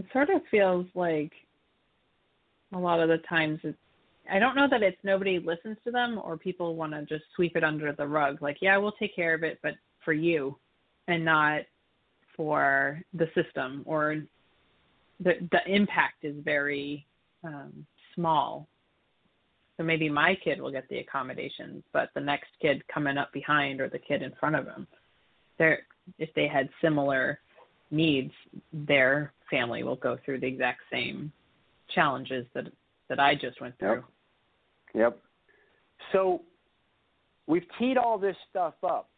[0.00, 1.32] It sort of feels like
[2.72, 3.76] a lot of the times it's
[4.32, 7.56] I don't know that it's nobody listens to them or people want to just sweep
[7.56, 8.40] it under the rug.
[8.40, 10.56] Like, yeah, we'll take care of it, but for you
[11.08, 11.62] and not
[12.36, 14.22] for the system or
[15.18, 17.06] the the impact is very
[17.44, 17.84] um,
[18.14, 18.68] small.
[19.76, 23.80] So maybe my kid will get the accommodations, but the next kid coming up behind
[23.80, 24.86] or the kid in front of him,
[25.58, 25.80] they're
[26.18, 27.40] if they had similar
[27.90, 28.32] needs,
[28.72, 31.32] their family will go through the exact same
[31.94, 32.66] challenges that
[33.08, 34.04] that I just went through.
[34.94, 34.94] Yep.
[34.94, 35.18] yep.
[36.12, 36.42] So
[37.46, 39.08] we've teed all this stuff up.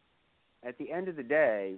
[0.67, 1.75] At the end of the day,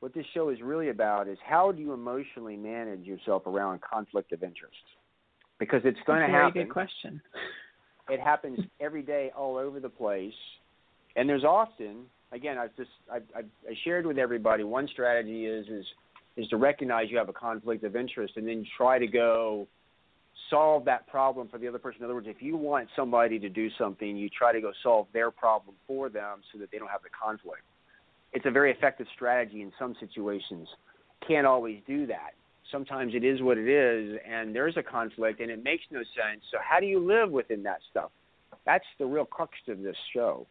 [0.00, 4.32] what this show is really about is how do you emotionally manage yourself around conflict
[4.32, 4.74] of interest?
[5.58, 6.52] Because it's going That's to happen.
[6.54, 7.20] Very good question.
[8.08, 10.32] It happens every day, all over the place,
[11.16, 14.62] and there's often, again, I've just I, I, I shared with everybody.
[14.62, 15.84] One strategy is is
[16.36, 19.66] is to recognize you have a conflict of interest and then try to go
[20.50, 22.00] solve that problem for the other person.
[22.00, 25.06] In other words, if you want somebody to do something, you try to go solve
[25.12, 27.62] their problem for them so that they don't have the conflict.
[28.32, 30.68] it's a very effective strategy in some situations.
[31.26, 32.32] Can't always do that.
[32.70, 36.42] Sometimes it is what it is, and there's a conflict, and it makes no sense.
[36.50, 38.10] So how do you live within that stuff?
[38.66, 40.46] That's the real crux of this show.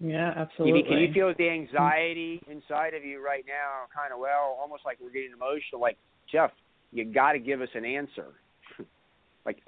[0.00, 0.82] Yeah, absolutely.
[0.82, 3.86] Can you feel the anxiety inside of you right now?
[3.94, 5.80] Kind of well, almost like we're getting emotional.
[5.80, 5.96] Like
[6.30, 6.50] Jeff,
[6.92, 8.34] you got to give us an answer.
[9.46, 9.58] like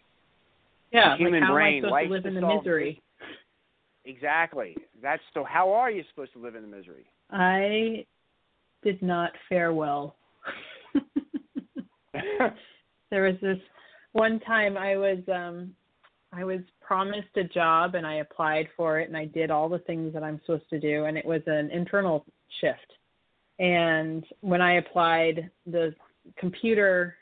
[0.92, 3.02] yeah, human like how brain am I supposed to live in the misery?
[4.04, 4.74] Exactly.
[5.02, 5.44] That's so.
[5.44, 7.04] How are you supposed to live in the misery?
[7.30, 8.06] I
[8.82, 10.16] did not fare well.
[13.10, 13.58] there was this
[14.12, 15.74] one time I was um
[16.32, 19.78] I was promised a job and I applied for it and I did all the
[19.80, 22.24] things that I'm supposed to do and it was an internal
[22.60, 22.92] shift.
[23.58, 25.94] And when I applied, the
[26.36, 27.16] computer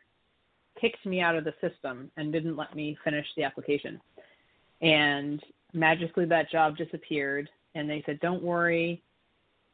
[0.81, 4.01] kicked me out of the system and didn't let me finish the application.
[4.83, 5.43] And
[5.73, 9.03] magically that job disappeared and they said, "Don't worry,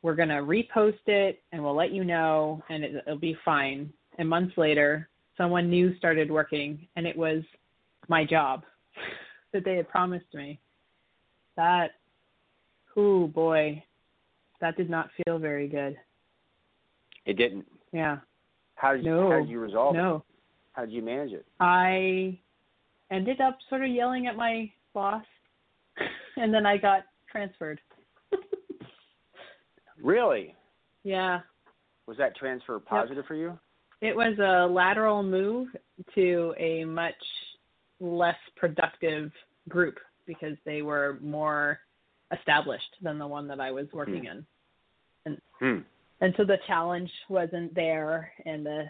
[0.03, 3.93] we're going to repost it and we'll let you know and it, it'll be fine."
[4.19, 7.43] And months later, someone new started working and it was
[8.09, 8.65] my job
[9.53, 10.59] that they had promised me.
[11.57, 11.93] That,
[12.97, 13.83] oh boy,
[14.61, 15.97] that did not feel very good.
[17.27, 17.67] It didn't.
[17.93, 18.19] Yeah.
[18.77, 19.31] How did you, no.
[19.31, 19.99] how did you resolve it?
[19.99, 20.17] no.
[20.17, 20.23] it?
[20.73, 21.47] How did you manage it?
[21.61, 22.39] I
[23.11, 25.25] ended up sort of yelling at my boss,
[26.37, 27.81] and then I got transferred.
[30.03, 30.55] really?
[31.05, 31.41] Yeah.
[32.07, 33.27] Was that transfer positive yep.
[33.27, 33.59] for you?
[34.01, 35.69] It was a lateral move
[36.15, 37.15] to a much
[38.03, 39.31] less productive
[39.69, 41.79] group because they were more
[42.37, 44.27] established than the one that I was working hmm.
[44.27, 44.47] in.
[45.25, 45.79] And hmm.
[46.21, 48.85] and so the challenge wasn't there and the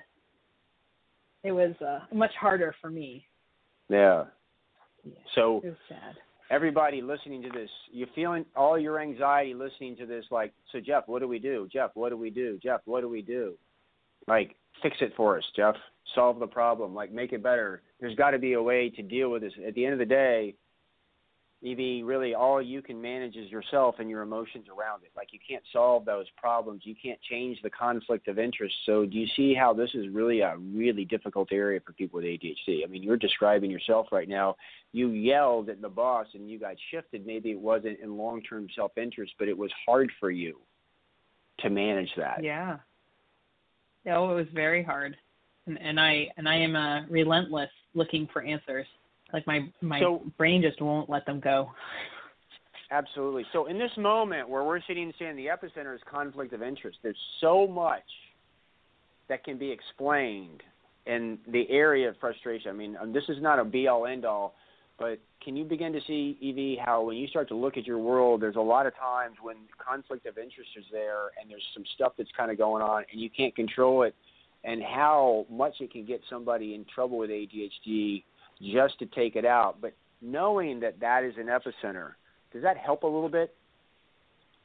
[1.44, 3.26] it was uh, much harder for me.
[3.88, 4.24] Yeah.
[5.04, 5.12] yeah.
[5.34, 6.14] So it was sad.
[6.50, 11.04] Everybody listening to this, you're feeling all your anxiety listening to this like, so Jeff,
[11.06, 11.66] what do we do?
[11.72, 12.58] Jeff, what do we do?
[12.62, 13.54] Jeff, what do we do?
[14.28, 15.74] Like fix it for us, Jeff.
[16.14, 16.94] Solve the problem.
[16.94, 17.82] Like make it better.
[18.00, 19.52] There's got to be a way to deal with this.
[19.66, 20.54] At the end of the day,
[21.64, 25.12] EV, really all you can manage is yourself and your emotions around it.
[25.16, 26.82] Like you can't solve those problems.
[26.84, 28.74] You can't change the conflict of interest.
[28.84, 32.26] So do you see how this is really a really difficult area for people with
[32.26, 32.82] ADHD?
[32.84, 34.56] I mean, you're describing yourself right now.
[34.90, 37.24] You yelled at the boss and you got shifted.
[37.24, 40.58] Maybe it wasn't in long-term self-interest, but it was hard for you
[41.60, 42.42] to manage that.
[42.42, 42.78] Yeah.
[44.04, 45.16] No, it was very hard.
[45.66, 48.86] And, and I and I am uh, relentless looking for answers.
[49.32, 51.70] Like my my so, brain just won't let them go.
[52.90, 53.46] Absolutely.
[53.52, 56.98] So in this moment where we're sitting and saying the epicenter is conflict of interest,
[57.02, 58.02] there's so much
[59.28, 60.62] that can be explained
[61.06, 62.70] in the area of frustration.
[62.70, 64.54] I mean, um, this is not a be all end all,
[64.98, 66.38] but can you begin to see
[66.78, 69.36] EV how when you start to look at your world, there's a lot of times
[69.42, 73.04] when conflict of interest is there and there's some stuff that's kind of going on
[73.10, 74.14] and you can't control it,
[74.64, 78.22] and how much it can get somebody in trouble with ADHD
[78.62, 79.80] just to take it out.
[79.80, 82.12] But knowing that that is an epicenter,
[82.52, 83.54] does that help a little bit?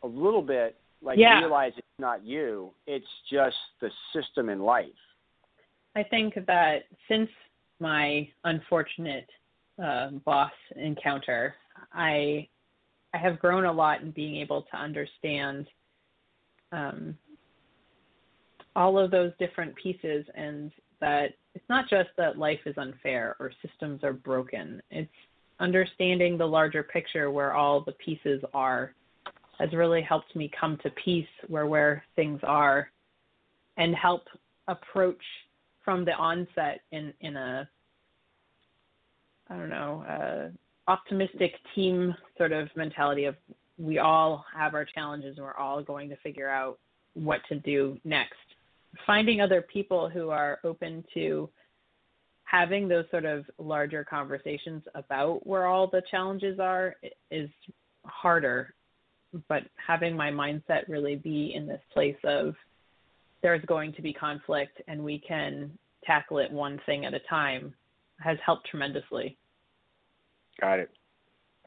[0.04, 1.40] A little bit, like yeah.
[1.40, 4.86] realize it's not you, it's just the system in life.
[5.96, 7.30] I think that since
[7.80, 9.28] my unfortunate
[9.84, 11.56] uh, boss encounter,
[11.94, 12.48] I
[13.14, 15.68] I have grown a lot in being able to understand
[16.72, 17.18] um,
[18.76, 23.52] all of those different pieces and that it's not just that life is unfair or
[23.66, 24.82] systems are broken.
[24.92, 25.10] It's
[25.60, 28.94] understanding the larger picture where all the pieces are
[29.60, 32.92] has really helped me come to peace where where things are
[33.78, 34.24] and help
[34.68, 35.24] approach
[35.84, 37.68] from the onset in in a
[39.50, 43.36] I don't know, uh, optimistic team sort of mentality of
[43.78, 46.80] we all have our challenges and we're all going to figure out
[47.14, 48.34] what to do next.
[49.06, 51.50] Finding other people who are open to
[52.46, 56.96] having those sort of larger conversations about where all the challenges are
[57.30, 57.50] is
[58.06, 58.74] harder.
[59.50, 62.56] But having my mindset really be in this place of
[63.44, 67.74] there's going to be conflict and we can tackle it one thing at a time
[68.20, 69.38] has helped tremendously.
[70.60, 70.90] Got it.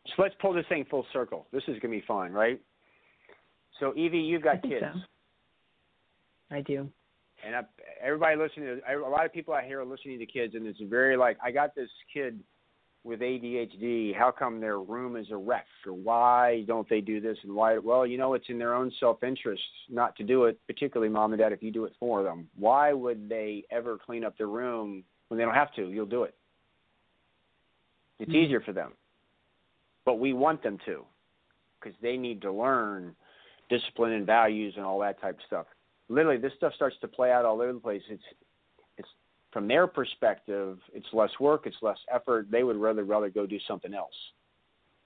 [0.07, 1.46] So let's pull this thing full circle.
[1.53, 2.61] This is going to be fun, right?
[3.78, 4.84] So, EV, you've got kids.
[4.92, 5.01] So.
[6.51, 6.88] I do.
[7.46, 7.62] And I,
[8.03, 10.80] everybody listening, to, a lot of people out here are listening to kids, and it's
[10.82, 12.40] very like, I got this kid
[13.05, 14.14] with ADHD.
[14.14, 15.66] How come their room is a wreck?
[15.86, 17.38] Or why don't they do this?
[17.44, 17.78] And why?
[17.78, 21.32] Well, you know, it's in their own self interest not to do it, particularly mom
[21.32, 22.48] and dad, if you do it for them.
[22.57, 25.90] Why would they ever clean up their room when they don't have to?
[25.90, 26.34] You'll do it.
[28.20, 28.40] It's mm-hmm.
[28.40, 28.92] easier for them.
[30.04, 31.04] But we want them to
[31.80, 33.14] because they need to learn
[33.68, 35.66] discipline and values and all that type of stuff.
[36.08, 38.02] Literally, this stuff starts to play out all over the place.
[38.10, 38.22] It's
[38.98, 39.08] it's
[39.52, 42.48] from their perspective, it's less work, it's less effort.
[42.50, 44.14] They would rather rather go do something else.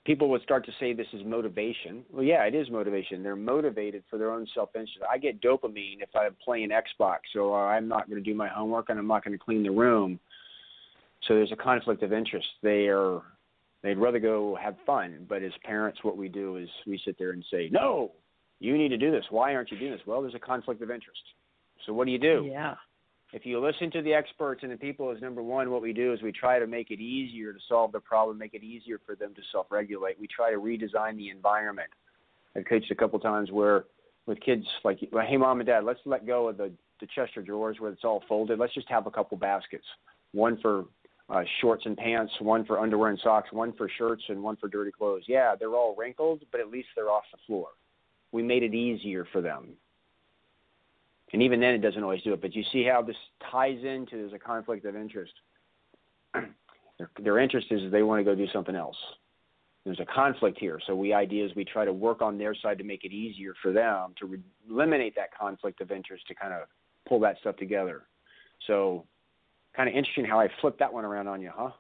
[0.04, 2.04] People would start to say this is motivation.
[2.12, 3.22] Well, yeah, it is motivation.
[3.22, 4.98] They're motivated for their own self-interest.
[5.10, 8.90] I get dopamine if I'm playing Xbox, so I'm not going to do my homework
[8.90, 10.20] and I'm not going to clean the room.
[11.26, 12.46] So there's a conflict of interest.
[12.62, 13.22] They are
[13.82, 17.30] they'd rather go have fun, but as parents, what we do is we sit there
[17.30, 18.12] and say, "No,
[18.60, 19.24] you need to do this.
[19.30, 20.00] Why aren't you doing this?
[20.06, 21.20] Well, there's a conflict of interest.
[21.86, 22.48] So what do you do?
[22.50, 22.74] Yeah.
[23.32, 26.12] If you listen to the experts and the people as number one, what we do
[26.12, 29.16] is we try to make it easier to solve the problem, make it easier for
[29.16, 30.20] them to self-regulate.
[30.20, 31.90] We try to redesign the environment.
[32.56, 33.86] I've coached a couple times where
[34.26, 37.80] with kids like, hey, mom and dad, let's let go of the the Chester drawers
[37.80, 38.60] where it's all folded.
[38.60, 39.84] Let's just have a couple baskets,
[40.32, 40.84] one for
[41.28, 44.68] uh, shorts and pants, one for underwear and socks, one for shirts, and one for
[44.68, 45.24] dirty clothes.
[45.26, 47.68] Yeah, they're all wrinkled, but at least they're off the floor
[48.34, 49.68] we made it easier for them.
[51.32, 52.42] And even then, it doesn't always do it.
[52.42, 53.16] But you see how this
[53.50, 55.32] ties into there's a conflict of interest.
[56.34, 58.96] their, their interest is they want to go do something else.
[59.84, 60.80] There's a conflict here.
[60.86, 63.72] So we ideas we try to work on their side to make it easier for
[63.72, 66.62] them to re- eliminate that conflict of interest to kind of
[67.08, 68.02] pull that stuff together.
[68.66, 69.06] So
[69.76, 71.70] kind of interesting how I flipped that one around on you, huh?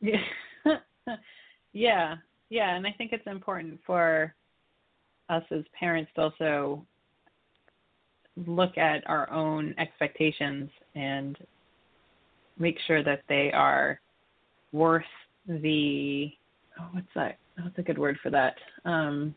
[0.00, 0.16] Yeah.
[1.72, 2.16] yeah.
[2.48, 4.34] Yeah, and I think it's important for
[5.28, 6.86] us as parents to also
[8.46, 11.36] look at our own expectations and
[12.58, 14.00] make sure that they are
[14.72, 15.04] worth
[15.48, 16.30] the
[16.78, 17.38] oh, what's that?
[17.60, 18.54] What's a good word for that?
[18.84, 19.34] Um,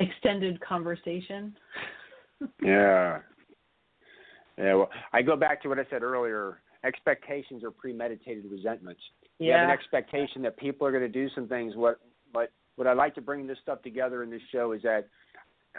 [0.00, 1.56] extended conversation.
[2.62, 3.20] yeah.
[4.58, 4.74] Yeah.
[4.74, 6.60] Well, I go back to what I said earlier.
[6.84, 9.00] Expectations are premeditated resentments.
[9.38, 9.46] Yeah.
[9.46, 11.74] You have an expectation that people are going to do some things.
[11.76, 12.00] What
[12.32, 15.08] what what I like to bring this stuff together in this show is that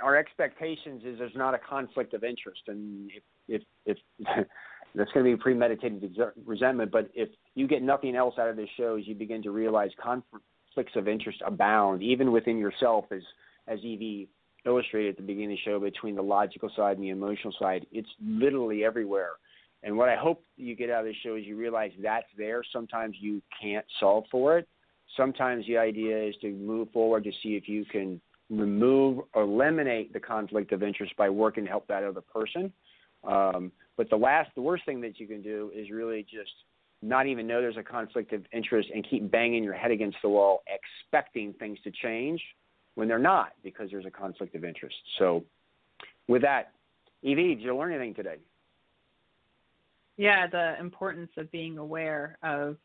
[0.01, 3.11] our expectations is there's not a conflict of interest, and
[3.47, 4.47] if if, if
[4.95, 6.15] that's going to be premeditated
[6.45, 6.91] resentment.
[6.91, 9.91] But if you get nothing else out of this show, is you begin to realize
[10.01, 13.21] conflicts of interest abound, even within yourself, as
[13.67, 14.27] as EV
[14.65, 17.85] illustrated at the beginning of the show, between the logical side and the emotional side,
[17.91, 19.31] it's literally everywhere.
[19.83, 22.61] And what I hope you get out of this show is you realize that's there.
[22.71, 24.67] Sometimes you can't solve for it,
[25.17, 30.13] Sometimes the idea is to move forward to see if you can remove or eliminate
[30.13, 32.71] the conflict of interest by working to help that other person.
[33.23, 36.51] Um, but the last, the worst thing that you can do is really just
[37.01, 40.29] not even know there's a conflict of interest and keep banging your head against the
[40.29, 42.41] wall, expecting things to change
[42.95, 44.95] when they're not because there's a conflict of interest.
[45.17, 45.43] So,
[46.27, 46.71] with that,
[47.25, 48.37] EV, did you learn anything today?
[50.17, 52.77] Yeah, the importance of being aware of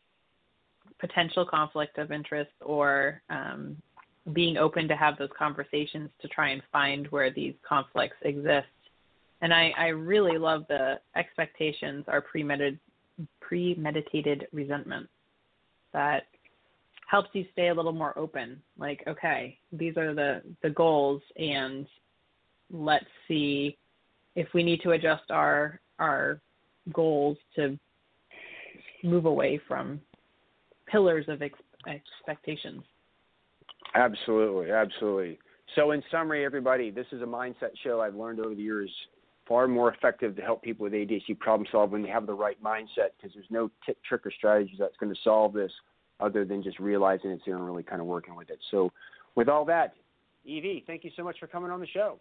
[0.99, 3.77] potential conflict of interest or um,
[4.33, 8.67] being open to have those conversations to try and find where these conflicts exist.
[9.41, 12.79] And I, I really love the expectations are premeditated,
[13.41, 15.07] premeditated resentment
[15.93, 16.23] that
[17.09, 18.61] helps you stay a little more open.
[18.77, 21.87] Like, okay, these are the, the goals, and
[22.71, 23.77] let's see
[24.35, 26.39] if we need to adjust our our
[26.93, 27.77] goals to
[29.03, 29.99] move away from
[30.85, 32.83] pillars of ex- expectations.
[33.95, 35.39] Absolutely, absolutely.
[35.75, 38.91] So, in summary, everybody, this is a mindset show I've learned over the years
[39.47, 42.61] far more effective to help people with ADHD problem solve when they have the right
[42.63, 45.71] mindset because there's no tip, trick, or strategy that's going to solve this
[46.19, 48.59] other than just realizing it's there and really kind of working with it.
[48.71, 48.91] So,
[49.35, 49.93] with all that,
[50.47, 52.19] EV, thank you so much for coming on the show.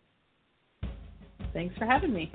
[1.52, 2.30] Thanks for having me.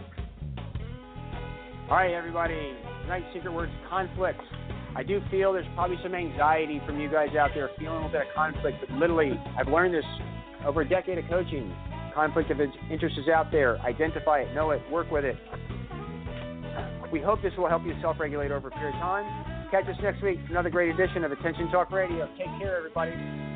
[1.89, 2.73] All right, everybody.
[3.03, 4.39] Tonight's secret words conflict.
[4.95, 8.11] I do feel there's probably some anxiety from you guys out there feeling a little
[8.11, 10.05] bit of conflict, but literally, I've learned this
[10.65, 11.73] over a decade of coaching.
[12.13, 13.79] Conflict of interest is out there.
[13.81, 15.35] Identify it, know it, work with it.
[17.11, 19.52] We hope this will help you self regulate over a period of time.
[19.73, 22.29] Catch us next week for another great edition of Attention Talk Radio.
[22.37, 23.52] Take care, everybody.